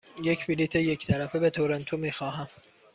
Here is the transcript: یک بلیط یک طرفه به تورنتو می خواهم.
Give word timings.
یک 0.23 0.47
بلیط 0.47 0.75
یک 0.75 1.07
طرفه 1.07 1.39
به 1.39 1.49
تورنتو 1.49 1.97
می 1.97 2.11
خواهم. 2.11 2.47